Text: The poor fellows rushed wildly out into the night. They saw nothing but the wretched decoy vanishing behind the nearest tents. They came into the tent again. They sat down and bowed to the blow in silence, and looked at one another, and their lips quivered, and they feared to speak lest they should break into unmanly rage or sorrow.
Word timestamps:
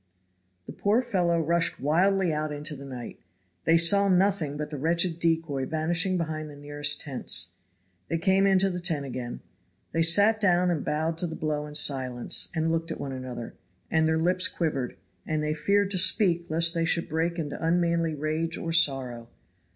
The 0.65 0.71
poor 0.73 1.03
fellows 1.03 1.45
rushed 1.45 1.79
wildly 1.79 2.33
out 2.33 2.51
into 2.51 2.75
the 2.75 2.85
night. 2.85 3.19
They 3.65 3.77
saw 3.77 4.09
nothing 4.09 4.57
but 4.57 4.71
the 4.71 4.77
wretched 4.79 5.19
decoy 5.19 5.67
vanishing 5.67 6.17
behind 6.17 6.49
the 6.49 6.55
nearest 6.55 7.01
tents. 7.01 7.51
They 8.09 8.17
came 8.17 8.47
into 8.47 8.71
the 8.71 8.79
tent 8.79 9.05
again. 9.05 9.41
They 9.91 10.01
sat 10.01 10.41
down 10.41 10.71
and 10.71 10.83
bowed 10.83 11.19
to 11.19 11.27
the 11.27 11.35
blow 11.35 11.67
in 11.67 11.75
silence, 11.75 12.49
and 12.55 12.71
looked 12.71 12.89
at 12.89 12.99
one 12.99 13.11
another, 13.11 13.53
and 13.91 14.07
their 14.07 14.17
lips 14.17 14.47
quivered, 14.47 14.97
and 15.23 15.43
they 15.43 15.53
feared 15.53 15.91
to 15.91 15.99
speak 15.99 16.49
lest 16.49 16.73
they 16.73 16.83
should 16.85 17.07
break 17.07 17.37
into 17.37 17.63
unmanly 17.63 18.15
rage 18.15 18.57
or 18.57 18.73
sorrow. 18.73 19.29